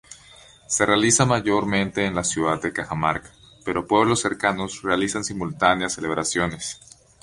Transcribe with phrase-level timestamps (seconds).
[0.67, 3.29] Se realiza mayormente en la Ciudad de Cajamarca,
[3.63, 6.79] pero pueblos cercanos realizan simultáneas celebraciones.